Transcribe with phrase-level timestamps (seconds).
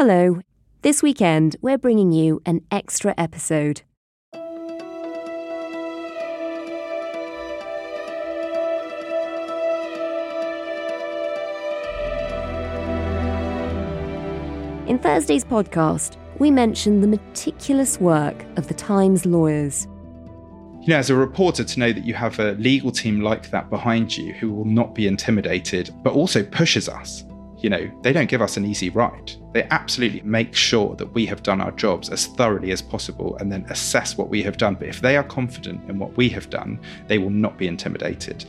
[0.00, 0.38] Hello.
[0.82, 3.82] This weekend, we're bringing you an extra episode.
[14.86, 19.88] In Thursday's podcast, we mentioned the meticulous work of the Times lawyers.
[20.80, 23.68] You know, as a reporter, to know that you have a legal team like that
[23.68, 27.24] behind you who will not be intimidated, but also pushes us.
[27.58, 29.32] You know, they don't give us an easy ride.
[29.52, 33.50] They absolutely make sure that we have done our jobs as thoroughly as possible and
[33.50, 34.76] then assess what we have done.
[34.76, 38.44] But if they are confident in what we have done, they will not be intimidated.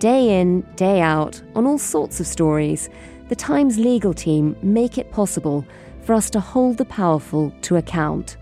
[0.00, 2.88] Day in, day out, on all sorts of stories,
[3.28, 5.64] the Times legal team make it possible
[6.02, 8.36] for us to hold the powerful to account.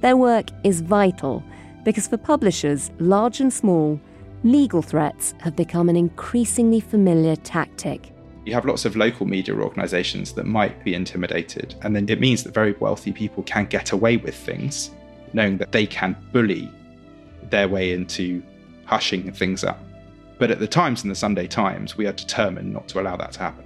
[0.00, 1.42] Their work is vital
[1.84, 4.00] because for publishers, large and small,
[4.42, 8.13] legal threats have become an increasingly familiar tactic.
[8.44, 12.44] You have lots of local media organisations that might be intimidated, and then it means
[12.44, 14.90] that very wealthy people can get away with things,
[15.32, 16.70] knowing that they can bully
[17.50, 18.42] their way into
[18.84, 19.82] hushing things up.
[20.38, 23.32] But at the Times and the Sunday Times, we are determined not to allow that
[23.32, 23.64] to happen.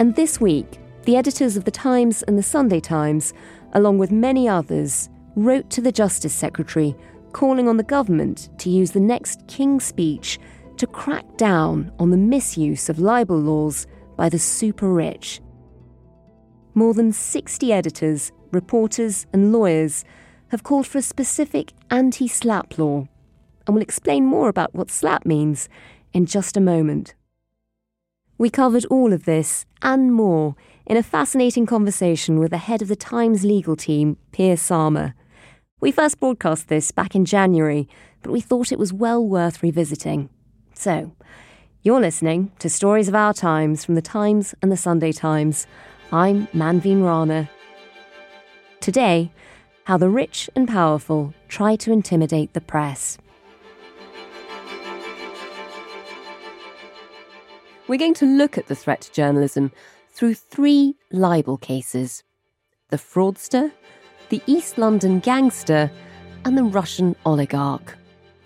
[0.00, 3.32] And this week, the editors of The Times and The Sunday Times,
[3.74, 6.96] along with many others, wrote to the Justice Secretary
[7.36, 10.38] calling on the government to use the next King's speech
[10.78, 15.42] to crack down on the misuse of libel laws by the super rich.
[16.72, 20.02] More than 60 editors, reporters, and lawyers
[20.48, 23.06] have called for a specific anti slap law,
[23.66, 25.68] and we'll explain more about what slap means
[26.14, 27.14] in just a moment.
[28.38, 32.88] We covered all of this and more in a fascinating conversation with the head of
[32.88, 35.14] the Times legal team, Pia Sarma.
[35.78, 37.86] We first broadcast this back in January,
[38.22, 40.30] but we thought it was well worth revisiting.
[40.72, 41.12] So,
[41.82, 45.66] you're listening to Stories of Our Times from the Times and the Sunday Times.
[46.10, 47.50] I'm Manveen Rana.
[48.80, 49.30] Today,
[49.84, 53.18] how the rich and powerful try to intimidate the press.
[57.86, 59.72] We're going to look at the threat to journalism
[60.08, 62.22] through three libel cases
[62.88, 63.72] the fraudster,
[64.28, 65.90] the East London gangster,
[66.44, 67.96] and the Russian oligarch.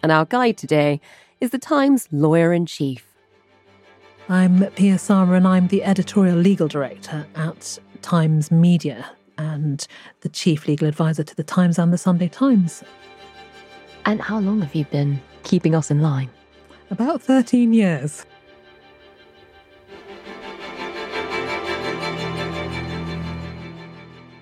[0.02, 1.00] And our guide today
[1.40, 3.06] is the Times lawyer in chief.
[4.28, 9.86] I'm Pia Sarma, and I'm the editorial legal director at Times Media and
[10.20, 12.82] the chief legal advisor to the Times and the Sunday Times.
[14.04, 16.30] And how long have you been keeping us in line?
[16.90, 18.26] About 13 years.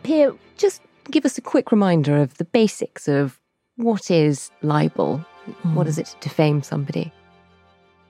[0.03, 3.41] Pia, just give us a quick reminder of the basics of
[3.77, 5.25] what is libel?
[5.63, 5.75] Mm.
[5.75, 7.13] What is it to defame somebody?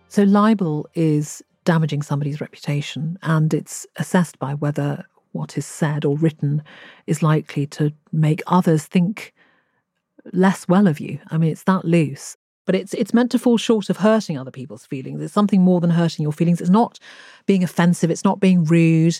[0.08, 6.16] So, libel is damaging somebody's reputation, and it's assessed by whether what is said or
[6.16, 6.62] written
[7.06, 9.34] is likely to make others think
[10.32, 11.18] less well of you.
[11.28, 12.36] I mean, it's that loose.
[12.64, 15.22] But it's it's meant to fall short of hurting other people's feelings.
[15.22, 16.60] It's something more than hurting your feelings.
[16.60, 16.98] It's not
[17.46, 18.10] being offensive.
[18.10, 19.18] It's not being rude.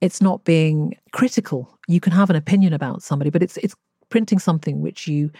[0.00, 1.78] It's not being critical.
[1.88, 3.74] You can have an opinion about somebody, but it's it's
[4.08, 5.30] printing something which you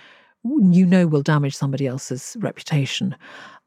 [0.45, 3.17] you know will damage somebody else's reputation.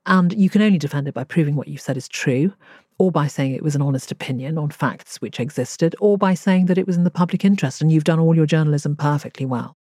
[0.05, 2.53] And you can only defend it by proving what you've said is true,
[2.97, 6.65] or by saying it was an honest opinion on facts which existed, or by saying
[6.65, 9.75] that it was in the public interest and you've done all your journalism perfectly well.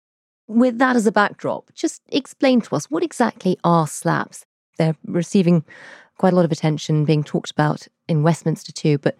[0.48, 4.46] With that as a backdrop, just explain to us what exactly are slaps?
[4.78, 5.64] They're receiving
[6.18, 9.16] quite a lot of attention, being talked about in Westminster too, but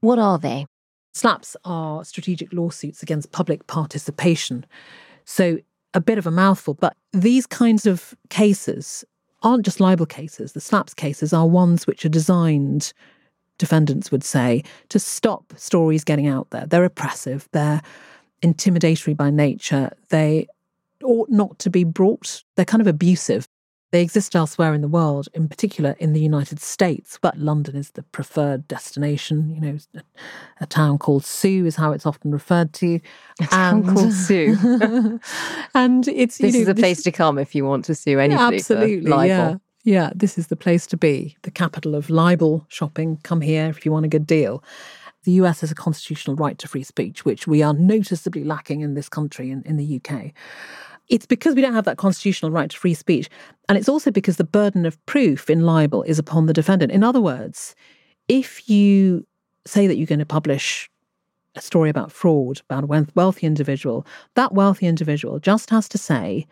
[0.00, 0.66] what are they?
[1.12, 4.64] Slaps are strategic lawsuits against public participation.
[5.24, 5.58] So,
[5.92, 9.04] a bit of a mouthful, but these kinds of cases
[9.42, 10.52] aren't just libel cases.
[10.52, 12.92] The slaps cases are ones which are designed,
[13.58, 16.66] defendants would say, to stop stories getting out there.
[16.66, 17.82] They're oppressive, they're
[18.42, 20.46] intimidatory by nature, they
[21.02, 23.48] ought not to be brought, they're kind of abusive.
[23.92, 27.90] They exist elsewhere in the world, in particular in the United States, but London is
[27.90, 29.50] the preferred destination.
[29.50, 30.02] You know, a,
[30.60, 33.00] a town called Sue is how it's often referred to.
[33.40, 35.20] A town and, called Sue.
[35.74, 38.20] and it's this you know, is a place to come if you want to sue
[38.20, 38.56] anybody.
[38.56, 39.56] Absolutely, yeah.
[39.82, 43.18] Yeah, this is the place to be, the capital of libel shopping.
[43.22, 44.62] Come here if you want a good deal.
[45.24, 48.94] The US has a constitutional right to free speech, which we are noticeably lacking in
[48.94, 50.32] this country, in, in the UK.
[51.10, 53.28] It's because we don't have that constitutional right to free speech.
[53.68, 56.92] And it's also because the burden of proof in libel is upon the defendant.
[56.92, 57.74] In other words,
[58.28, 59.26] if you
[59.66, 60.88] say that you're going to publish
[61.56, 66.46] a story about fraud, about a wealthy individual, that wealthy individual just has to say,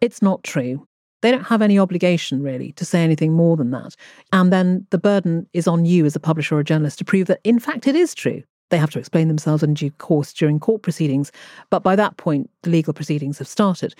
[0.00, 0.86] it's not true.
[1.20, 3.94] They don't have any obligation, really, to say anything more than that.
[4.32, 7.26] And then the burden is on you as a publisher or a journalist to prove
[7.26, 8.42] that, in fact, it is true.
[8.70, 11.32] They have to explain themselves in due course during court proceedings.
[11.70, 13.94] But by that point, the legal proceedings have started.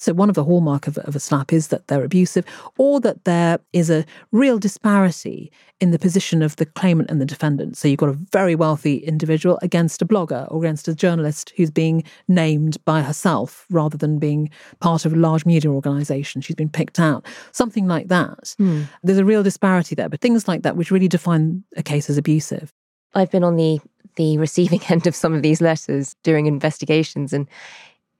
[0.00, 2.44] So, one of the hallmark of, of, a slap is that they're abusive
[2.78, 5.50] or that there is a real disparity
[5.80, 7.76] in the position of the claimant and the defendant.
[7.76, 11.70] So, you've got a very wealthy individual against a blogger or against a journalist who's
[11.70, 16.42] being named by herself rather than being part of a large media organization.
[16.42, 18.54] She's been picked out, something like that.
[18.60, 18.86] Mm.
[19.02, 22.16] There's a real disparity there, but things like that, which really define a case as
[22.16, 22.72] abusive.
[23.14, 23.80] I've been on the
[24.18, 27.32] the receiving end of some of these letters during investigations.
[27.32, 27.48] And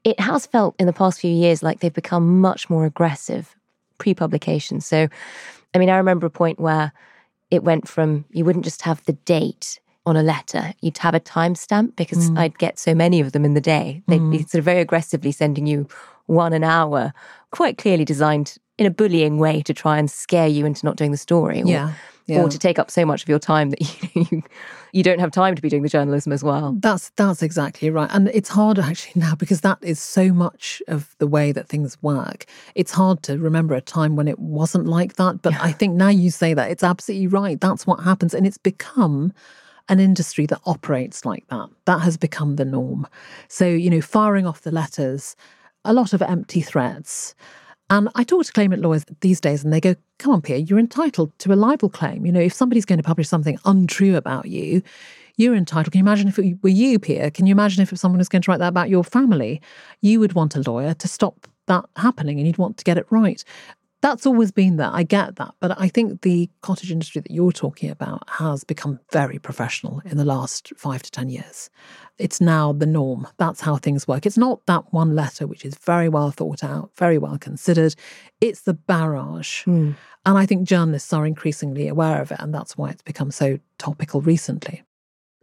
[0.04, 3.54] it has felt in the past few years like they've become much more aggressive
[3.98, 4.80] pre publication.
[4.80, 5.08] So,
[5.74, 6.92] I mean, I remember a point where
[7.50, 11.20] it went from you wouldn't just have the date on a letter, you'd have a
[11.20, 12.38] timestamp because mm.
[12.38, 14.02] I'd get so many of them in the day.
[14.06, 14.30] They'd mm.
[14.30, 15.86] be sort of very aggressively sending you
[16.24, 17.12] one an hour,
[17.50, 21.10] quite clearly designed in a bullying way to try and scare you into not doing
[21.10, 21.62] the story.
[21.62, 21.92] Or, yeah
[22.28, 22.42] yeah.
[22.42, 24.42] or to take up so much of your time that you, you
[24.92, 26.76] you don't have time to be doing the journalism as well.
[26.78, 31.16] That's that's exactly right, and it's harder actually now because that is so much of
[31.18, 32.44] the way that things work.
[32.74, 35.62] It's hard to remember a time when it wasn't like that, but yeah.
[35.62, 37.60] I think now you say that it's absolutely right.
[37.60, 39.32] That's what happens, and it's become
[39.88, 41.68] an industry that operates like that.
[41.86, 43.06] That has become the norm.
[43.48, 45.34] So you know, firing off the letters,
[45.84, 47.34] a lot of empty threats.
[47.90, 50.78] And I talk to claimant lawyers these days and they go, come on, Pia, you're
[50.78, 52.26] entitled to a libel claim.
[52.26, 54.82] You know, if somebody's going to publish something untrue about you,
[55.36, 55.92] you're entitled.
[55.92, 57.30] Can you imagine if it were you, Pia?
[57.30, 59.62] Can you imagine if someone was going to write that about your family?
[60.02, 63.06] You would want a lawyer to stop that happening and you'd want to get it
[63.10, 63.42] right
[64.00, 64.90] that's always been there.
[64.92, 65.54] I get that.
[65.60, 70.16] But I think the cottage industry that you're talking about has become very professional in
[70.16, 71.70] the last five to 10 years.
[72.16, 73.26] It's now the norm.
[73.38, 74.26] That's how things work.
[74.26, 77.94] It's not that one letter, which is very well thought out, very well considered.
[78.40, 79.64] It's the barrage.
[79.64, 79.96] Mm.
[80.24, 82.38] And I think journalists are increasingly aware of it.
[82.40, 84.82] And that's why it's become so topical recently.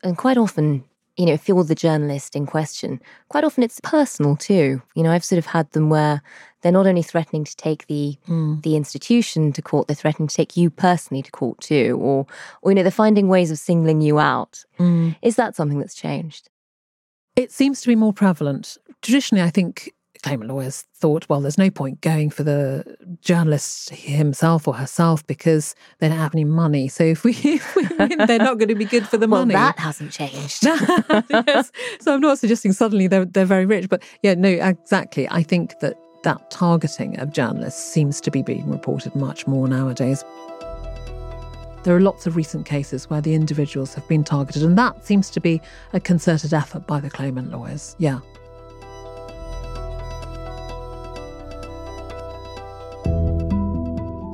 [0.03, 0.83] And quite often,
[1.17, 4.81] you know, if you're the journalist in question, quite often it's personal too.
[4.95, 6.21] You know, I've sort of had them where
[6.61, 8.61] they're not only threatening to take the mm.
[8.63, 12.27] the institution to court, they're threatening to take you personally to court too, or
[12.61, 14.63] or you know, they're finding ways of singling you out.
[14.79, 15.15] Mm.
[15.21, 16.49] Is that something that's changed?
[17.35, 18.77] It seems to be more prevalent.
[19.01, 19.93] Traditionally, I think
[20.25, 25.75] claimant lawyers thought, well, there's no point going for the journalist himself or herself because
[25.99, 26.87] they don't have any money.
[26.87, 29.41] So if we, if we win, they're not going to be good for the well,
[29.41, 29.53] money.
[29.53, 30.63] That hasn't changed.
[31.29, 31.71] yes.
[32.01, 35.29] So I'm not suggesting suddenly they're they're very rich, but yeah, no, exactly.
[35.29, 40.23] I think that that targeting of journalists seems to be being reported much more nowadays.
[41.83, 45.29] There are lots of recent cases where the individuals have been targeted, and that seems
[45.29, 45.61] to be
[45.93, 47.95] a concerted effort by the claimant lawyers.
[47.99, 48.21] Yeah.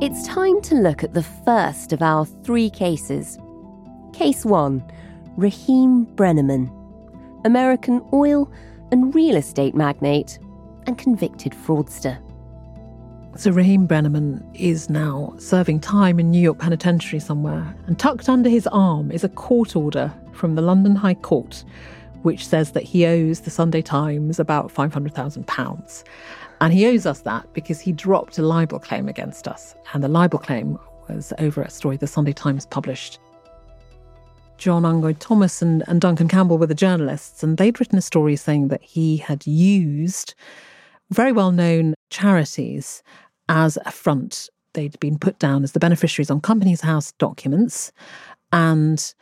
[0.02, 3.38] It's time to look at the first of our three cases.
[4.14, 4.84] Case 1
[5.38, 6.72] Raheem Brennerman,
[7.46, 8.52] American oil
[8.92, 10.40] and real estate magnate
[10.88, 12.18] and convicted fraudster.
[13.38, 18.50] So Raheem Brennerman is now serving time in New York Penitentiary somewhere, and tucked under
[18.50, 21.64] his arm is a court order from the London High Court,
[22.24, 26.04] which says that he owes the Sunday Times about £500,000.
[26.62, 29.76] And he owes us that because he dropped a libel claim against us.
[29.94, 30.78] And the libel claim
[31.10, 33.20] was over a story the Sunday Times published
[34.62, 38.68] Jon Ungoed-Thomas and, and Duncan Campbell were the journalists, and they'd written a story saying
[38.68, 40.36] that he had used
[41.10, 43.02] very well known charities
[43.50, 44.52] as a front.
[44.74, 47.92] They'd been put down as the beneficiaries on Companies House documents.
[48.54, 49.14] And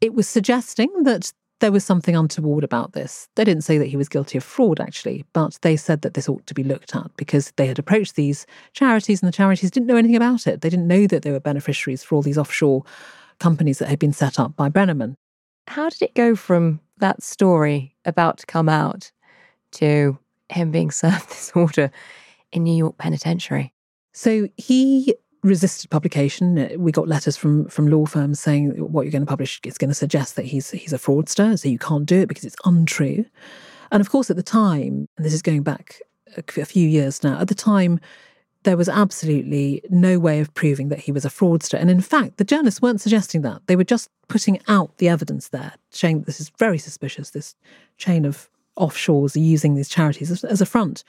[0.00, 3.28] it was suggesting that there was something untoward about this.
[3.34, 6.28] They didn't say that he was guilty of fraud, actually, but they said that this
[6.28, 9.86] ought to be looked at because they had approached these charities and the charities didn't
[9.86, 10.60] know anything about it.
[10.60, 12.84] They didn't know that they were beneficiaries for all these offshore
[13.40, 15.14] companies that had been set up by Brennerman.
[15.66, 19.10] How did it go from that story about to come out
[19.72, 21.90] to him being served this order
[22.52, 23.72] in New York Penitentiary.
[24.12, 26.58] So he resisted publication.
[26.58, 29.78] Uh, we got letters from from law firms saying what you're going to publish is
[29.78, 32.56] going to suggest that he's he's a fraudster, so you can't do it because it's
[32.64, 33.24] untrue.
[33.90, 36.00] And of course, at the time, and this is going back
[36.36, 38.00] a few years now, at the time,
[38.64, 41.80] there was absolutely no way of proving that he was a fraudster.
[41.80, 43.62] And in fact, the journalists weren't suggesting that.
[43.66, 47.54] They were just putting out the evidence there, saying this is very suspicious, this
[47.96, 51.02] chain of offshores are using these charities as a front.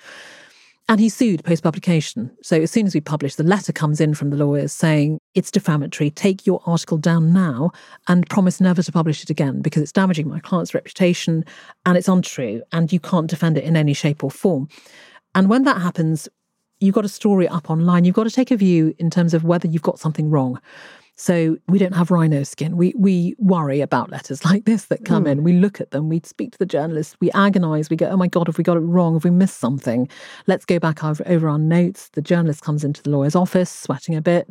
[0.89, 2.35] And he sued post publication.
[2.41, 5.51] So as soon as we publish, the letter comes in from the lawyers saying it's
[5.51, 6.09] defamatory.
[6.09, 7.69] Take your article down now
[8.07, 11.45] and promise never to publish it again because it's damaging my client's reputation
[11.85, 14.67] and it's untrue and you can't defend it in any shape or form.
[15.35, 16.27] And when that happens,
[16.79, 18.03] you've got a story up online.
[18.03, 20.59] You've got to take a view in terms of whether you've got something wrong.
[21.19, 22.77] So we don't have rhino skin.
[22.77, 25.31] We we worry about letters like this that come mm.
[25.31, 25.43] in.
[25.43, 26.07] We look at them.
[26.07, 27.17] We speak to the journalists.
[27.19, 27.89] We agonize.
[27.89, 29.15] We go, oh my god, have we got it wrong?
[29.15, 30.07] Have we missed something?
[30.47, 32.07] Let's go back over, over our notes.
[32.13, 34.49] The journalist comes into the lawyer's office, sweating a bit.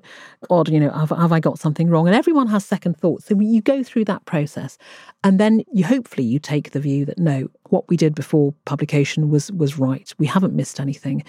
[0.51, 2.07] God, you know, have, have I got something wrong?
[2.07, 3.25] And everyone has second thoughts.
[3.25, 4.77] So we, you go through that process,
[5.25, 9.31] and then you hopefully you take the view that no, what we did before publication
[9.31, 10.13] was was right.
[10.19, 11.25] We haven't missed anything.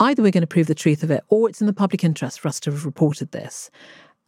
[0.00, 2.40] Either we're going to prove the truth of it, or it's in the public interest
[2.40, 3.70] for us to have reported this.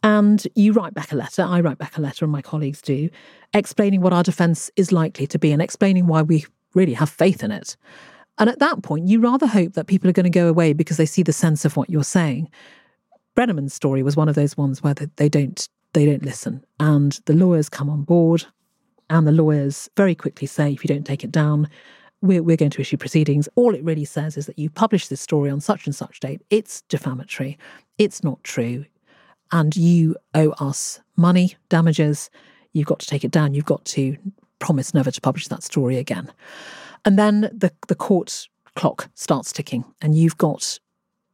[0.05, 3.09] And you write back a letter, I write back a letter, and my colleagues do,
[3.55, 6.45] explaining what our defence is likely to be and explaining why we
[6.75, 7.75] really have faith in it.
[8.37, 10.97] And at that point, you rather hope that people are going to go away because
[10.97, 12.51] they see the sense of what you're saying.
[13.35, 17.33] Brennerman's story was one of those ones where they don't they don't listen, and the
[17.33, 18.45] lawyers come on board,
[19.09, 21.67] and the lawyers very quickly say, if you don't take it down,
[22.21, 23.49] we're, we're going to issue proceedings.
[23.55, 26.43] All it really says is that you published this story on such and such date.
[26.51, 27.57] It's defamatory.
[27.97, 28.85] It's not true
[29.51, 32.29] and you owe us money, damages,
[32.73, 33.53] you've got to take it down.
[33.53, 34.17] You've got to
[34.59, 36.31] promise never to publish that story again.
[37.03, 40.79] And then the, the court clock starts ticking, and you've got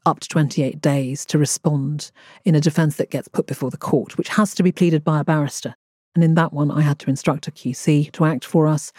[0.05, 2.11] up to 28 days to respond
[2.43, 5.19] in a defence that gets put before the court, which has to be pleaded by
[5.19, 5.75] a barrister.
[6.15, 8.91] And in that one, I had to instruct a QC to act for us.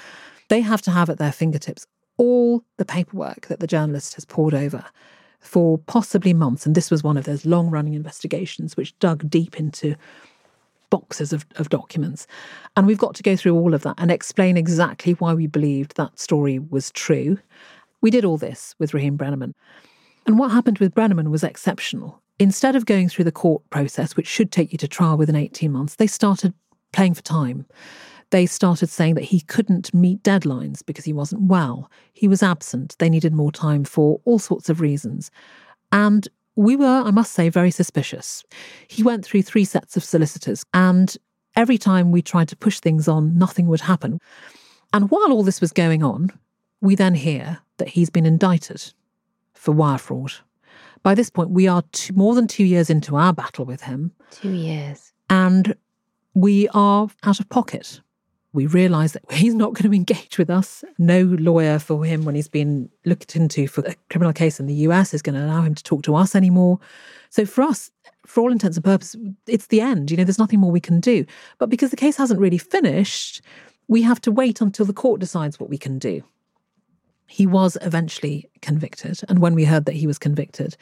[0.48, 4.54] They have to have at their fingertips all the paperwork that the journalist has poured
[4.54, 4.84] over
[5.42, 6.64] for possibly months.
[6.64, 9.96] And this was one of those long running investigations which dug deep into
[10.88, 12.26] boxes of, of documents.
[12.76, 15.96] And we've got to go through all of that and explain exactly why we believed
[15.96, 17.38] that story was true.
[18.00, 19.54] We did all this with Raheem Brennerman.
[20.26, 22.22] And what happened with Brennerman was exceptional.
[22.38, 25.72] Instead of going through the court process, which should take you to trial within 18
[25.72, 26.54] months, they started
[26.92, 27.66] playing for time
[28.32, 31.90] they started saying that he couldn't meet deadlines because he wasn't well.
[32.14, 32.96] He was absent.
[32.98, 35.30] They needed more time for all sorts of reasons.
[35.92, 38.42] And we were, I must say, very suspicious.
[38.88, 41.14] He went through three sets of solicitors, and
[41.56, 44.18] every time we tried to push things on, nothing would happen.
[44.92, 46.30] And while all this was going on,
[46.80, 48.92] we then hear that he's been indicted
[49.54, 50.32] for wire fraud.
[51.02, 54.12] By this point, we are two, more than two years into our battle with him.
[54.30, 55.12] Two years.
[55.28, 55.74] And
[56.34, 58.00] we are out of pocket
[58.52, 60.84] we realise that he's not going to engage with us.
[60.98, 64.74] No lawyer for him, when he's been looked into for a criminal case in the
[64.74, 66.78] US, is going to allow him to talk to us anymore.
[67.30, 67.90] So for us,
[68.26, 70.10] for all intents and purposes, it's the end.
[70.10, 71.24] You know, there's nothing more we can do.
[71.58, 73.40] But because the case hasn't really finished,
[73.88, 76.22] we have to wait until the court decides what we can do.
[77.26, 79.20] He was eventually convicted.
[79.28, 80.76] And when we heard that he was convicted,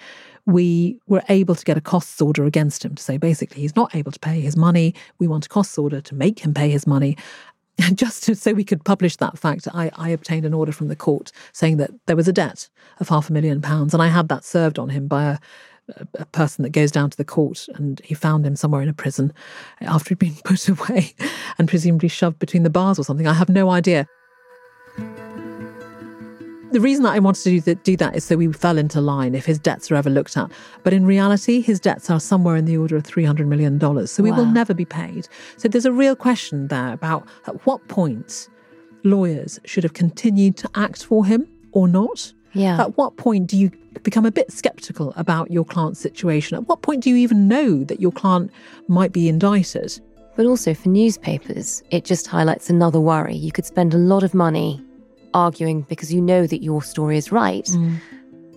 [0.47, 3.95] we were able to get a costs order against him to say basically he's not
[3.95, 4.95] able to pay his money.
[5.21, 7.17] We want a costs order to make him pay his money.
[7.95, 11.33] just so we could publish that fact, I, I, obtained an order from the court
[11.53, 12.69] saying that there was a debt
[12.99, 15.39] of half a million pounds, and I had that served on him by a,
[16.15, 18.95] a person that goes down to the court, and he found him somewhere in a
[18.95, 19.33] prison
[19.81, 21.15] after he'd been put away
[21.59, 23.27] and presumably shoved between the bars or something.
[23.27, 24.07] I have no idea
[26.73, 29.01] the reason that I wanted to do that, do that is so we fell into
[29.01, 30.51] line if his debts are ever looked at.
[30.83, 34.07] But in reality, his debts are somewhere in the order of $300 million.
[34.07, 34.39] So we wow.
[34.39, 35.29] will never be paid.
[35.57, 38.49] So there's a real question there about at what point
[39.03, 42.33] lawyers should have continued to act for him or not.
[42.53, 42.81] Yeah.
[42.81, 43.71] At what point do you
[44.03, 46.57] become a bit skeptical about your client's situation?
[46.57, 48.51] At what point do you even know that your client
[48.89, 50.01] might be indicted?
[50.37, 53.37] But also for newspapers, it just highlights another worry.
[53.37, 54.83] You could spend a lot of money
[55.35, 57.65] arguing because you know that your story is right.
[57.65, 58.01] Mm.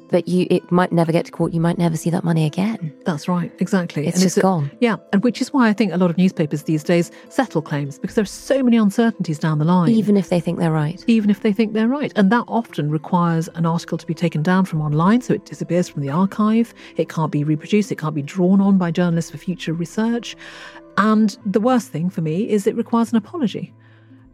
[0.09, 1.53] But you, it might never get to court.
[1.53, 2.93] You might never see that money again.
[3.03, 4.05] That's right, exactly.
[4.05, 4.69] It's and just it's gone.
[4.79, 7.97] yeah, and which is why I think a lot of newspapers these days settle claims
[7.97, 9.89] because there are so many uncertainties down the line.
[9.89, 11.03] Even if they think they're right.
[11.07, 14.43] Even if they think they're right, and that often requires an article to be taken
[14.43, 16.75] down from online, so it disappears from the archive.
[16.95, 17.91] It can't be reproduced.
[17.91, 20.35] It can't be drawn on by journalists for future research.
[20.97, 23.73] And the worst thing for me is it requires an apology.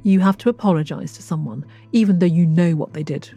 [0.03, 3.29] You have to apologise to someone, even though you know what they did.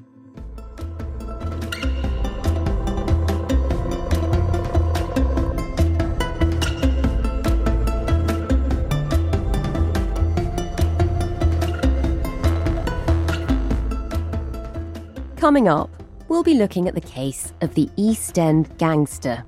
[15.37, 15.91] Coming up,
[16.29, 19.45] we'll be looking at the case of the East End gangster.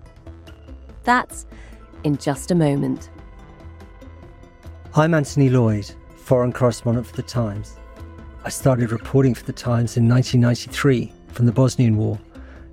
[1.05, 1.47] That's
[2.03, 3.11] in just a moment.
[4.97, 5.89] I'm Anthony Lloyd,
[6.25, 7.77] foreign correspondent for The Times.
[8.47, 12.19] I started reporting for The Times in 1993 from the Bosnian War.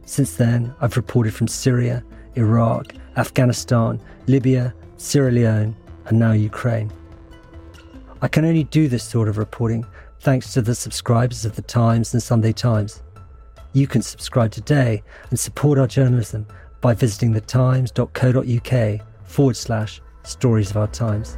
[0.06, 2.02] Since then, I've reported from Syria,
[2.36, 6.90] Iraq, Afghanistan, Libya, Sierra Leone, and now Ukraine.
[8.22, 9.86] I can only do this sort of reporting
[10.22, 13.04] thanks to the subscribers of The Times and Sunday Times.
[13.74, 16.48] You can subscribe today and support our journalism
[16.80, 21.38] by visiting thetimes.co.uk forward slash stories of our times.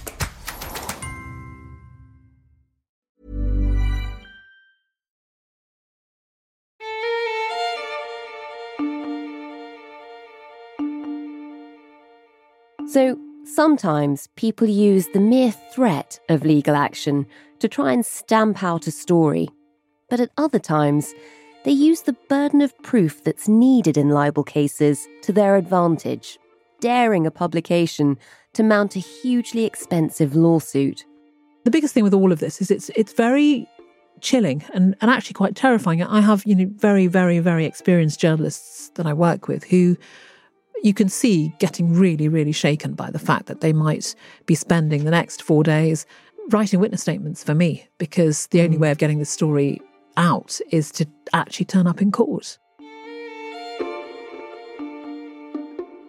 [12.91, 17.25] So sometimes people use the mere threat of legal action
[17.59, 19.47] to try and stamp out a story.
[20.09, 21.13] But at other times,
[21.63, 26.37] they use the burden of proof that's needed in libel cases to their advantage,
[26.81, 28.17] daring a publication
[28.55, 31.05] to mount a hugely expensive lawsuit.
[31.63, 33.69] The biggest thing with all of this is it's it's very
[34.19, 36.03] chilling and, and actually quite terrifying.
[36.03, 39.95] I have, you know, very, very, very experienced journalists that I work with who
[40.83, 45.03] you can see getting really, really shaken by the fact that they might be spending
[45.03, 46.05] the next four days
[46.49, 48.81] writing witness statements for me because the only mm.
[48.81, 49.79] way of getting the story
[50.17, 52.57] out is to actually turn up in court.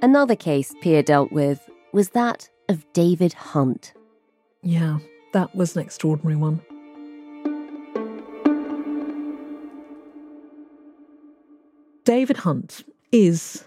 [0.00, 3.92] Another case Pia dealt with was that of David Hunt.
[4.62, 4.98] Yeah,
[5.32, 6.60] that was an extraordinary one.
[12.04, 12.82] David Hunt
[13.12, 13.64] is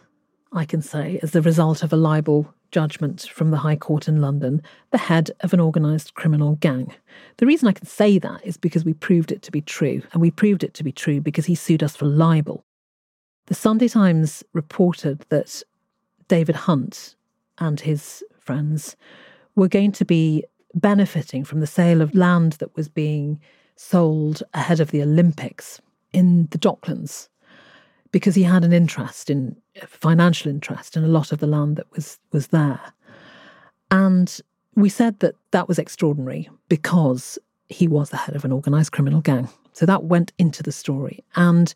[0.52, 4.22] I can say, as the result of a libel judgment from the High Court in
[4.22, 6.94] London, the head of an organised criminal gang.
[7.38, 10.22] The reason I can say that is because we proved it to be true, and
[10.22, 12.66] we proved it to be true because he sued us for libel.
[13.48, 15.62] The Sunday Times reported that
[16.28, 17.16] David Hunt
[17.60, 18.96] and his friends
[19.56, 23.40] were going to be benefiting from the sale of land that was being
[23.76, 25.82] sold ahead of the Olympics
[26.12, 27.30] in the Docklands
[28.12, 31.92] because he had an interest in financial interest in a lot of the land that
[31.92, 32.80] was was there.
[33.92, 34.40] And
[34.76, 37.38] we said that that was extraordinary because
[37.70, 39.50] he was the head of an organized criminal gang.
[39.74, 41.24] So that went into the story.
[41.36, 41.74] And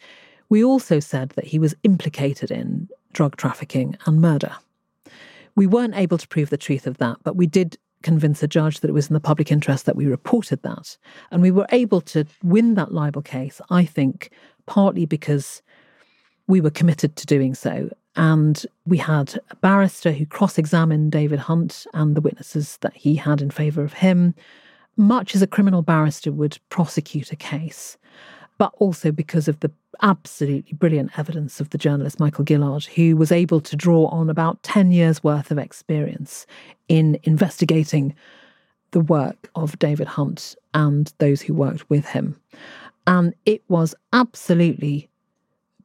[0.49, 4.55] we also said that he was implicated in drug trafficking and murder.
[5.55, 8.79] We weren't able to prove the truth of that, but we did convince a judge
[8.79, 10.97] that it was in the public interest that we reported that.
[11.31, 14.31] And we were able to win that libel case, I think,
[14.65, 15.61] partly because
[16.49, 17.89] we were committed to doing so.
[18.15, 23.15] And we had a barrister who cross examined David Hunt and the witnesses that he
[23.15, 24.33] had in favour of him,
[24.97, 27.97] much as a criminal barrister would prosecute a case,
[28.57, 33.31] but also because of the absolutely brilliant evidence of the journalist Michael Gillard, who was
[33.31, 36.47] able to draw on about 10 years' worth of experience
[36.87, 38.15] in investigating
[38.91, 42.39] the work of David Hunt and those who worked with him.
[43.05, 45.08] And it was absolutely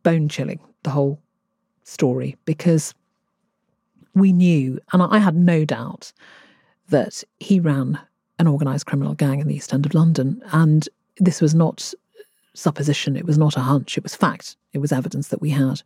[0.04, 1.20] bone chilling, the whole
[1.82, 2.94] story, because
[4.14, 6.12] we knew, and I had no doubt,
[6.90, 7.98] that he ran
[8.38, 10.40] an organised criminal gang in the East End of London.
[10.52, 10.88] And
[11.18, 11.92] this was not
[12.54, 15.82] supposition, it was not a hunch, it was fact, it was evidence that we had.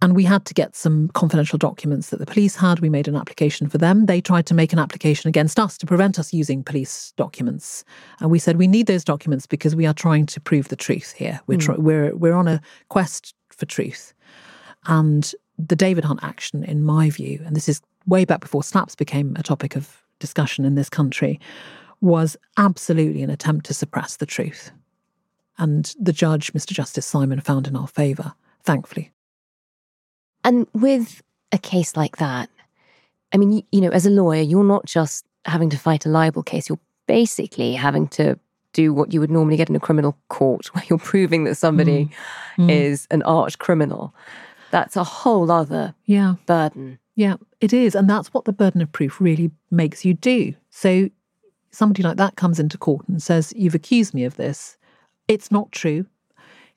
[0.00, 2.78] And we had to get some confidential documents that the police had.
[2.78, 4.06] We made an application for them.
[4.06, 7.84] They tried to make an application against us to prevent us using police documents.
[8.20, 11.12] And we said we need those documents because we are trying to prove the truth
[11.12, 11.40] here.
[11.48, 11.78] We're mm.
[11.78, 14.14] we're we're on a quest for truth.
[14.86, 18.94] And the David Hunt action, in my view, and this is way back before slaps
[18.94, 21.40] became a topic of discussion in this country,
[22.00, 24.70] was absolutely an attempt to suppress the truth.
[25.58, 26.70] And the judge, Mr.
[26.72, 29.10] Justice Simon, found in our favour, thankfully.
[30.48, 32.48] And with a case like that,
[33.32, 36.08] I mean, you, you know, as a lawyer, you're not just having to fight a
[36.08, 38.38] libel case, you're basically having to
[38.72, 42.10] do what you would normally get in a criminal court, where you're proving that somebody
[42.56, 42.64] mm.
[42.64, 42.70] Mm.
[42.70, 44.14] is an arch criminal.
[44.70, 46.36] That's a whole other yeah.
[46.46, 46.98] burden.
[47.14, 47.94] Yeah, it is.
[47.94, 50.54] And that's what the burden of proof really makes you do.
[50.70, 51.10] So
[51.72, 54.78] somebody like that comes into court and says, You've accused me of this.
[55.26, 56.06] It's not true.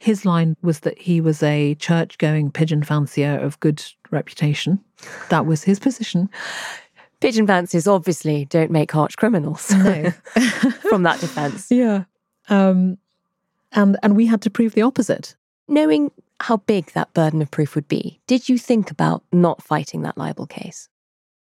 [0.02, 4.80] His line was that he was a church going pigeon fancier of good reputation.
[5.30, 6.28] That was his position.
[7.20, 9.70] Pigeon fanciers obviously don't make harsh criminals.
[9.70, 10.10] No.
[10.90, 11.70] from that defence.
[11.70, 12.06] Yeah.
[12.50, 12.98] Um,
[13.74, 15.36] and and we had to prove the opposite.
[15.68, 16.10] Knowing
[16.40, 20.18] how big that burden of proof would be, did you think about not fighting that
[20.18, 20.90] libel case?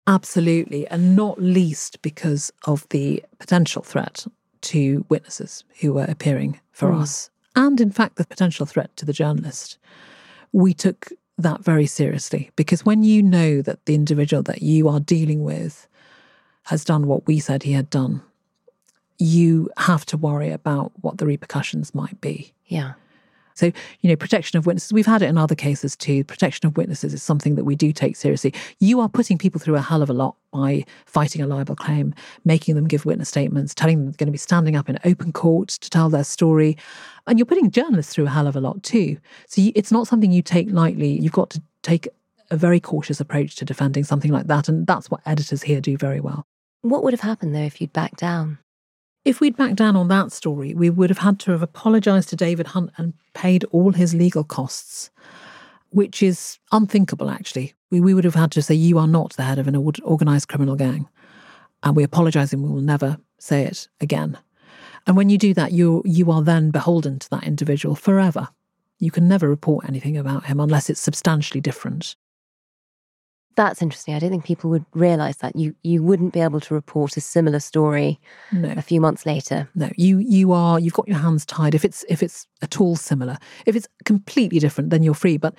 [0.06, 4.24] Absolutely, and not least because of the potential threat
[4.60, 7.00] to witnesses who were appearing for mm.
[7.02, 9.78] us, and in fact, the potential threat to the journalist.
[10.52, 15.00] We took that very seriously because when you know that the individual that you are
[15.00, 15.88] dealing with
[16.64, 18.22] has done what we said he had done,
[19.18, 22.52] you have to worry about what the repercussions might be.
[22.66, 22.92] Yeah.
[23.56, 26.22] So, you know, protection of witnesses, we've had it in other cases too.
[26.24, 28.54] Protection of witnesses is something that we do take seriously.
[28.78, 32.14] You are putting people through a hell of a lot by fighting a libel claim,
[32.44, 35.32] making them give witness statements, telling them they're going to be standing up in open
[35.32, 36.76] court to tell their story.
[37.26, 39.16] And you're putting journalists through a hell of a lot too.
[39.48, 41.18] So you, it's not something you take lightly.
[41.18, 42.08] You've got to take
[42.50, 44.68] a very cautious approach to defending something like that.
[44.68, 46.46] And that's what editors here do very well.
[46.82, 48.58] What would have happened though if you'd backed down?
[49.26, 52.36] If we'd backed down on that story, we would have had to have apologised to
[52.36, 55.10] David Hunt and paid all his legal costs,
[55.90, 57.74] which is unthinkable, actually.
[57.90, 60.46] We, we would have had to say, You are not the head of an organised
[60.46, 61.08] criminal gang.
[61.82, 64.38] And we apologise and we will never say it again.
[65.08, 68.50] And when you do that, you you are then beholden to that individual forever.
[69.00, 72.14] You can never report anything about him unless it's substantially different.
[73.56, 74.14] That's interesting.
[74.14, 77.22] I don't think people would realise that you you wouldn't be able to report a
[77.22, 78.20] similar story
[78.52, 78.72] no.
[78.76, 79.68] a few months later.
[79.74, 81.74] No, you you are you've got your hands tied.
[81.74, 85.38] If it's if it's at all similar, if it's completely different, then you're free.
[85.38, 85.54] But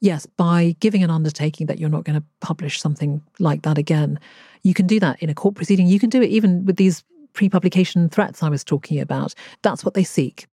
[0.00, 4.20] yes, by giving an undertaking that you're not going to publish something like that again,
[4.62, 5.86] you can do that in a court proceeding.
[5.86, 9.32] You can do it even with these pre-publication threats I was talking about.
[9.62, 10.46] That's what they seek.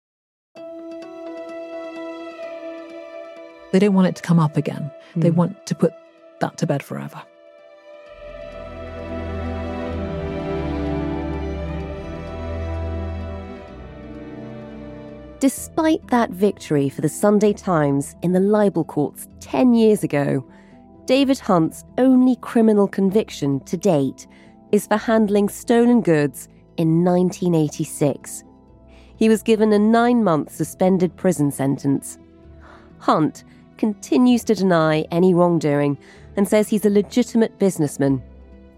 [3.72, 4.92] They don't want it to come up again.
[5.16, 5.22] Mm.
[5.24, 5.36] They hmm.
[5.36, 5.94] want to put
[6.44, 7.22] that to bed forever.
[15.40, 20.46] Despite that victory for the Sunday Times in the libel courts 10 years ago,
[21.06, 24.28] David Hunt's only criminal conviction to date
[24.72, 28.44] is for handling stolen goods in 1986.
[29.16, 32.18] He was given a nine month suspended prison sentence.
[33.00, 33.44] Hunt
[33.78, 35.98] continues to deny any wrongdoing
[36.36, 38.22] and says he's a legitimate businessman.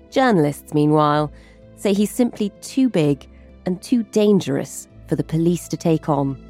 [0.09, 1.31] Journalists, meanwhile,
[1.75, 3.27] say he's simply too big
[3.65, 6.41] and too dangerous for the police to take on.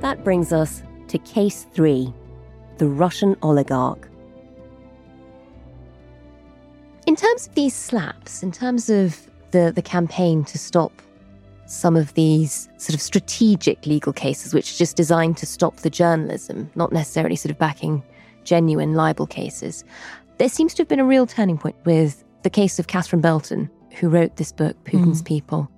[0.00, 2.12] That brings us to case three
[2.78, 4.08] the Russian oligarch.
[7.06, 10.92] In terms of these slaps, in terms of the, the campaign to stop
[11.68, 15.90] some of these sort of strategic legal cases, which are just designed to stop the
[15.90, 18.02] journalism, not necessarily sort of backing
[18.42, 19.84] genuine libel cases.
[20.38, 23.70] There seems to have been a real turning point with the case of Catherine Belton,
[23.92, 25.26] who wrote this book, Putin's mm.
[25.26, 25.70] People.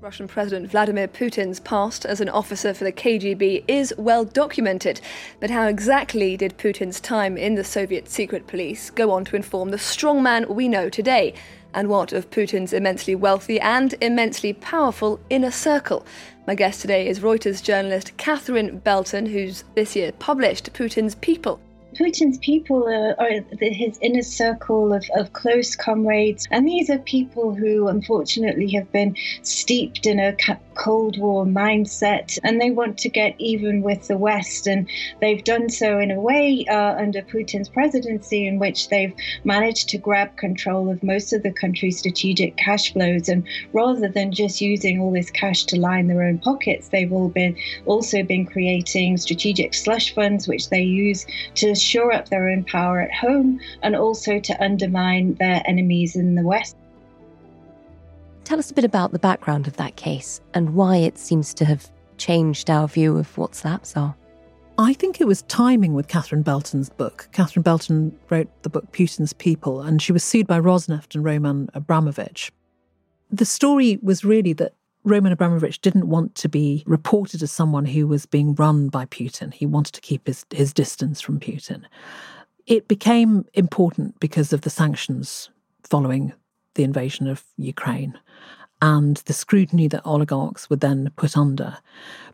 [0.00, 5.00] Russian President Vladimir Putin's past as an officer for the KGB is well documented.
[5.40, 9.70] But how exactly did Putin's time in the Soviet secret police go on to inform
[9.70, 11.34] the strongman we know today?
[11.72, 16.04] And what of Putin's immensely wealthy and immensely powerful inner circle?
[16.46, 21.60] My guest today is Reuters journalist Catherine Belton, who's this year published Putin's People
[21.94, 27.54] Putin's people are, are his inner circle of, of close comrades, and these are people
[27.54, 30.34] who unfortunately have been steeped in a
[30.80, 34.66] Cold War mindset and they want to get even with the West.
[34.66, 34.88] And
[35.20, 39.12] they've done so in a way uh, under Putin's presidency, in which they've
[39.44, 43.28] managed to grab control of most of the country's strategic cash flows.
[43.28, 47.28] And rather than just using all this cash to line their own pockets, they've all
[47.28, 51.26] been also been creating strategic slush funds, which they use
[51.56, 56.34] to shore up their own power at home and also to undermine their enemies in
[56.34, 56.76] the West.
[58.44, 61.64] Tell us a bit about the background of that case and why it seems to
[61.64, 64.14] have changed our view of what slaps are.
[64.78, 67.28] I think it was timing with Catherine Belton's book.
[67.32, 71.68] Catherine Belton wrote the book Putin's People, and she was sued by Rosneft and Roman
[71.74, 72.50] Abramovich.
[73.30, 74.72] The story was really that
[75.04, 79.52] Roman Abramovich didn't want to be reported as someone who was being run by Putin.
[79.52, 81.84] He wanted to keep his, his distance from Putin.
[82.66, 85.50] It became important because of the sanctions
[85.82, 86.32] following
[86.74, 88.18] the invasion of Ukraine.
[88.82, 91.78] and the scrutiny that oligarchs were then put under.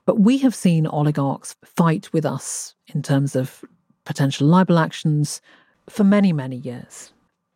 [0.04, 3.64] But we have seen oligarchs fight with us in terms of
[4.04, 5.40] potential libel actions
[5.88, 7.12] for many, many years.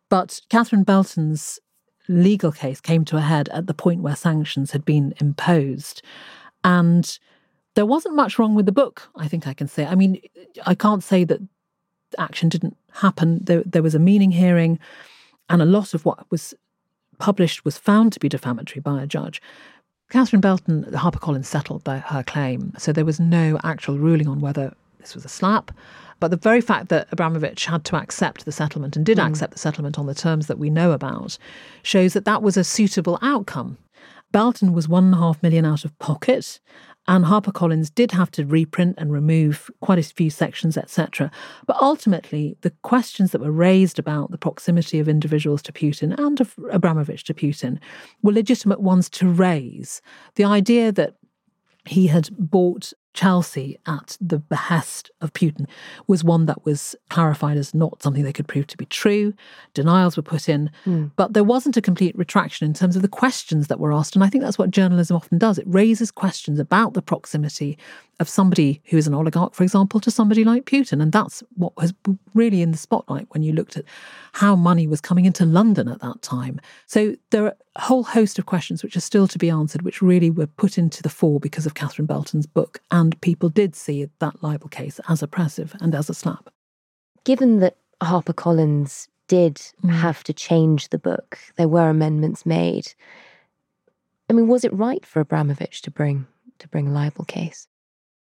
[0.09, 1.59] But Catherine Belton's
[2.07, 6.01] legal case came to a head at the point where sanctions had been imposed.
[6.63, 7.17] And
[7.75, 9.85] there wasn't much wrong with the book, I think I can say.
[9.85, 10.21] I mean,
[10.65, 11.41] I can't say that
[12.17, 13.39] action didn't happen.
[13.43, 14.79] There, there was a meaning hearing,
[15.49, 16.53] and a lot of what was
[17.17, 19.41] published was found to be defamatory by a judge.
[20.09, 25.15] Catherine Belton, HarperCollins settled her claim, so there was no actual ruling on whether this
[25.15, 25.71] was a slap.
[26.21, 29.27] But the very fact that Abramovich had to accept the settlement and did mm.
[29.27, 31.37] accept the settlement on the terms that we know about
[31.81, 33.79] shows that that was a suitable outcome.
[34.31, 36.59] Belton was one and a half million out of pocket,
[37.07, 41.31] and HarperCollins did have to reprint and remove quite a few sections, etc.
[41.65, 46.39] But ultimately, the questions that were raised about the proximity of individuals to Putin and
[46.39, 47.79] of Abramovich to Putin
[48.21, 50.03] were legitimate ones to raise.
[50.35, 51.15] The idea that
[51.87, 55.67] he had bought Chelsea at the behest of Putin
[56.07, 59.33] was one that was clarified as not something they could prove to be true.
[59.73, 61.11] Denials were put in, mm.
[61.15, 64.15] but there wasn't a complete retraction in terms of the questions that were asked.
[64.15, 65.57] And I think that's what journalism often does.
[65.57, 67.77] It raises questions about the proximity
[68.21, 71.01] of somebody who is an oligarch, for example, to somebody like Putin.
[71.01, 71.91] And that's what was
[72.35, 73.85] really in the spotlight when you looked at
[74.33, 76.61] how money was coming into London at that time.
[76.85, 80.03] So there are a whole host of questions which are still to be answered, which
[80.03, 82.79] really were put into the fore because of Catherine Belton's book.
[82.91, 86.49] And people did see that libel case as oppressive and as a slap.
[87.23, 89.91] Given that HarperCollins did mm.
[89.91, 92.93] have to change the book, there were amendments made.
[94.29, 96.27] I mean, was it right for Abramovich to bring
[96.59, 97.67] to bring a libel case?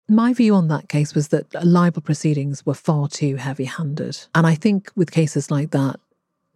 [0.09, 4.17] My view on that case was that libel proceedings were far too heavy handed.
[4.33, 5.99] And I think with cases like that,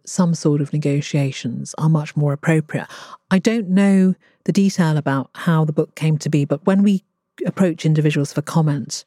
[0.04, 2.86] some sort of negotiations are much more appropriate.
[3.30, 7.04] I don't know the detail about how the book came to be, but when we
[7.44, 9.04] approach individuals for comment,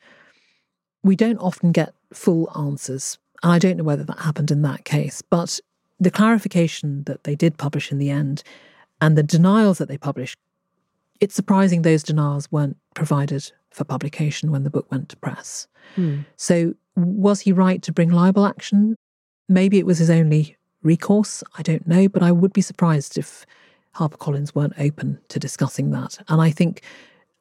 [1.04, 3.18] we don't often get full answers.
[3.44, 5.60] And I don't know whether that happened in that case, but
[6.00, 8.44] the clarification that they did publish in the end
[9.02, 10.38] and the denials that they published,
[11.22, 15.68] it's surprising those denials weren't provided for publication when the book went to press.
[15.96, 16.22] Hmm.
[16.38, 18.96] So, was he right to bring libel action?
[19.50, 21.44] Maybe it was his only recourse.
[21.58, 23.46] I don't know, but I would be surprised if
[23.96, 26.18] HarperCollins weren't open to discussing that.
[26.30, 26.82] And I think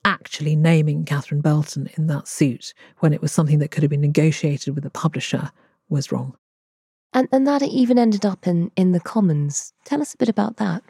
[0.05, 4.01] actually naming Catherine Belton in that suit when it was something that could have been
[4.01, 5.51] negotiated with the publisher
[5.88, 6.37] was wrong.
[7.12, 9.73] And, and that even ended up in, in the Commons.
[9.85, 10.83] Tell us a bit about that.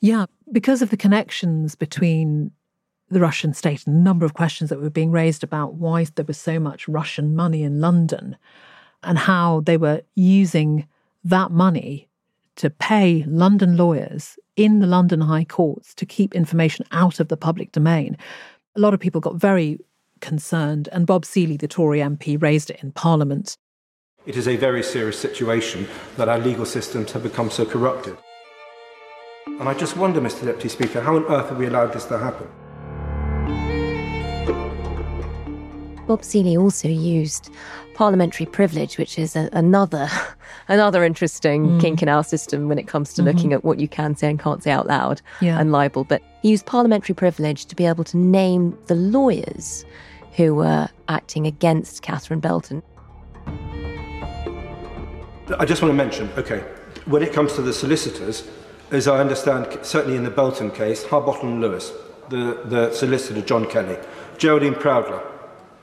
[0.00, 2.50] Yeah, because of the connections between
[3.10, 6.24] the Russian state and a number of questions that were being raised about why there
[6.24, 8.36] was so much Russian money in London
[9.02, 10.88] and how they were using
[11.22, 12.08] that money
[12.56, 17.36] to pay London lawyers in the London High Courts to keep information out of the
[17.36, 18.16] public domain.
[18.76, 19.78] A lot of people got very
[20.20, 23.56] concerned, and Bob Seely, the Tory MP, raised it in Parliament.
[24.24, 28.16] It is a very serious situation that our legal systems have become so corrupted.
[29.46, 32.18] And I just wonder, Mr Deputy Speaker, how on earth have we allowed this to
[32.18, 32.48] happen?
[36.06, 37.50] Bob Seely also used
[37.94, 40.08] parliamentary privilege, which is a, another
[40.68, 41.80] another interesting mm.
[41.80, 43.36] kink in our system when it comes to mm-hmm.
[43.36, 45.58] looking at what you can say and can't say out loud yeah.
[45.60, 46.04] and libel.
[46.04, 49.84] But he used parliamentary privilege to be able to name the lawyers
[50.32, 52.82] who were acting against Catherine Belton.
[55.58, 56.60] I just want to mention, okay,
[57.04, 58.48] when it comes to the solicitors,
[58.90, 61.92] as I understand, certainly in the Belton case, Harbottle and Lewis,
[62.30, 63.98] the, the solicitor John Kelly,
[64.38, 65.31] Geraldine Proudler,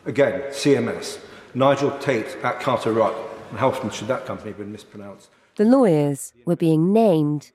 [0.06, 1.20] Again, CMS.
[1.54, 3.16] Nigel Tait at Carter-Ruck.
[3.56, 5.30] How often should that company have been mispronounced?
[5.56, 7.52] The lawyers were being named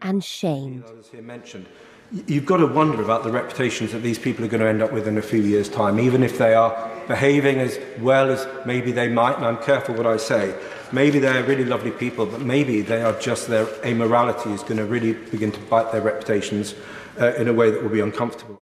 [0.00, 0.84] and shamed.
[2.26, 4.92] You've got to wonder about the reputations that these people are going to end up
[4.92, 8.92] with in a few years' time, even if they are behaving as well as maybe
[8.92, 10.54] they might, and I'm careful what I say.
[10.92, 14.84] Maybe they're really lovely people, but maybe they are just their amorality is going to
[14.84, 16.74] really begin to bite their reputations
[17.20, 18.60] uh, in a way that will be uncomfortable.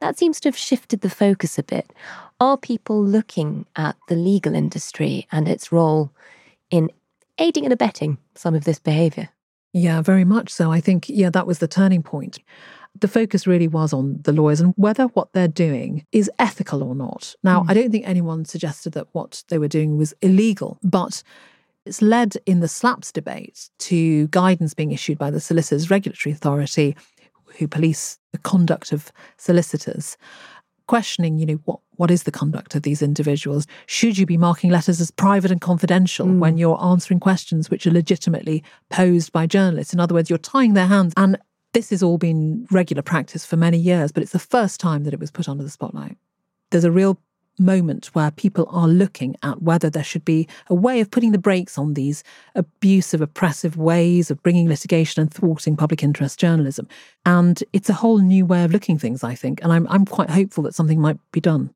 [0.00, 1.92] That seems to have shifted the focus a bit.
[2.40, 6.10] Are people looking at the legal industry and its role
[6.70, 6.90] in
[7.38, 9.28] aiding and abetting some of this behaviour?
[9.72, 10.72] Yeah, very much so.
[10.72, 12.38] I think, yeah, that was the turning point.
[12.98, 16.94] The focus really was on the lawyers and whether what they're doing is ethical or
[16.94, 17.36] not.
[17.44, 17.70] Now, mm.
[17.70, 21.22] I don't think anyone suggested that what they were doing was illegal, but
[21.86, 26.96] it's led in the SLAPS debate to guidance being issued by the Solicitors Regulatory Authority
[27.58, 30.16] who police the conduct of solicitors,
[30.86, 33.66] questioning, you know, what, what is the conduct of these individuals?
[33.86, 36.38] Should you be marking letters as private and confidential mm.
[36.38, 39.94] when you're answering questions which are legitimately posed by journalists?
[39.94, 41.12] In other words, you're tying their hands.
[41.16, 41.38] And
[41.72, 45.14] This has all been regular practice for many years, but it's the first time that
[45.14, 46.16] it was put under the spotlight.
[46.70, 47.20] There's a real
[47.60, 51.38] moment where people are looking at whether there should be a way of putting the
[51.38, 56.88] brakes on these abusive, oppressive ways of bringing litigation and thwarting public interest journalism.
[57.24, 59.62] And it's a whole new way of looking things, I think.
[59.62, 61.72] And I'm, I'm quite hopeful that something might be done.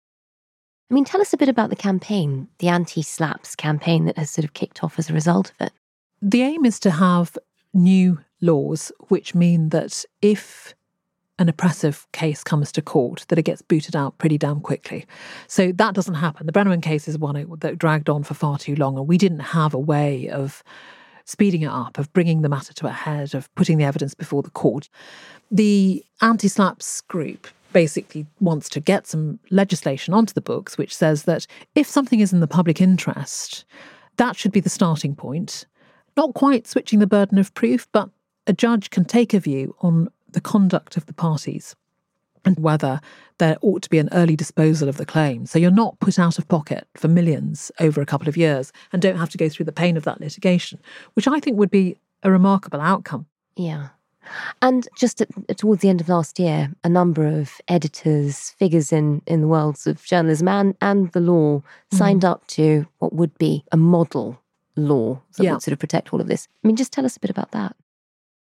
[0.91, 4.31] I mean, tell us a bit about the campaign, the anti slaps campaign that has
[4.31, 5.73] sort of kicked off as a result of it.
[6.21, 7.37] The aim is to have
[7.73, 10.75] new laws which mean that if
[11.39, 15.05] an oppressive case comes to court, that it gets booted out pretty damn quickly.
[15.49, 16.47] So that doesn't happen.
[16.47, 19.41] The Brennerman case is one that dragged on for far too long, and we didn't
[19.41, 20.63] have a way of
[21.25, 24.43] speeding it up, of bringing the matter to a head, of putting the evidence before
[24.43, 24.89] the court.
[25.51, 31.25] The anti Slapps group basically wants to get some legislation onto the books which says
[31.25, 33.65] that if something is in the public interest,
[34.17, 35.67] that should be the starting point.
[36.17, 38.09] Not quite switching the burden of proof, but
[38.47, 41.75] a judge can take a view on the conduct of the parties
[42.45, 43.01] and whether
[43.39, 45.47] there ought to be an early disposal of the claim.
[45.47, 49.01] So you're not put out of pocket for millions over a couple of years and
[49.01, 50.79] don't have to go through the pain of that litigation,
[51.15, 53.27] which I think would be a remarkable outcome.
[53.57, 53.89] Yeah.
[54.63, 59.21] And just at, towards the end of last year, a number of editors, figures in,
[59.27, 61.63] in the worlds of journalism and, and the law mm.
[61.99, 64.41] signed up to what would be a model
[64.77, 65.53] law that yeah.
[65.53, 66.49] would sort of protect all of this.
[66.63, 67.77] I mean, just tell us a bit about that.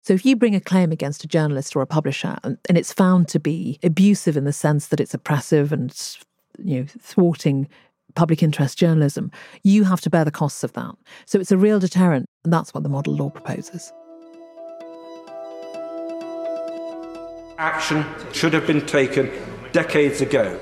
[0.09, 2.95] So if you bring a claim against a journalist or a publisher and, and it's
[2.95, 5.95] found to be abusive in the sense that it's oppressive and
[6.65, 7.69] you know thwarting
[8.15, 9.31] public interest journalism,
[9.65, 10.95] you have to bear the costs of that.
[11.27, 13.93] So it's a real deterrent, and that's what the model law proposes.
[17.59, 19.31] Action should have been taken
[19.73, 20.59] decades ago.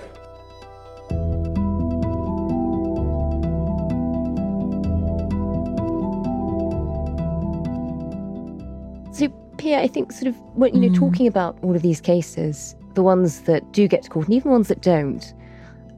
[9.58, 10.98] Pia, I think sort of when you know mm.
[10.98, 14.50] talking about all of these cases, the ones that do get to court and even
[14.50, 15.34] the ones that don't,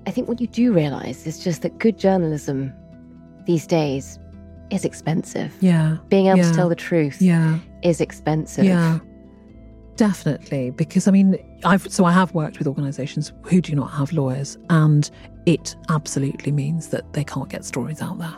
[0.06, 2.72] I think what you do realise is just that good journalism
[3.46, 4.18] these days
[4.70, 5.54] is expensive.
[5.60, 5.98] Yeah.
[6.08, 6.50] Being able yeah.
[6.50, 7.58] to tell the truth yeah.
[7.82, 8.64] is expensive.
[8.64, 8.98] Yeah.
[9.96, 10.70] Definitely.
[10.70, 14.56] Because I mean, I've so I have worked with organisations who do not have lawyers,
[14.70, 15.10] and
[15.44, 18.36] it absolutely means that they can't get stories out there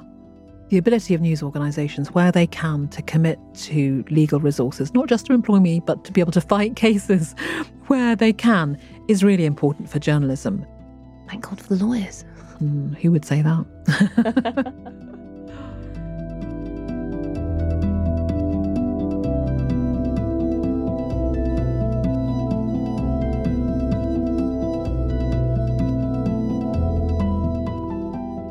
[0.70, 5.26] the ability of news organisations, where they can, to commit to legal resources, not just
[5.26, 7.35] to employ me, but to be able to fight cases
[7.88, 8.78] where they can,
[9.09, 10.64] is really important for journalism.
[11.28, 12.24] Thank God for the lawyers.
[12.62, 15.06] Mm, who would say that?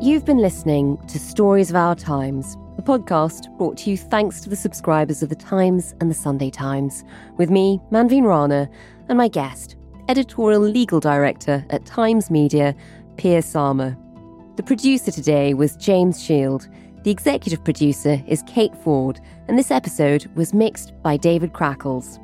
[0.09, 4.49] You've been listening to Stories of Our Times, a podcast brought to you thanks to
[4.49, 7.03] the subscribers of The Times and The Sunday Times,
[7.37, 8.67] with me, Manveen Rana,
[9.07, 9.75] and my guest,
[10.07, 12.75] editorial legal director at Times Media,
[13.17, 13.95] Pia Sarma.
[14.55, 16.67] The producer today was James Shield.
[17.03, 22.17] The executive producer is Kate Ford, and this episode was mixed by David Crackles.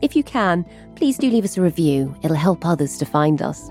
[0.00, 0.64] If you can,
[0.96, 2.16] please do leave us a review.
[2.24, 3.70] It'll help others to find us.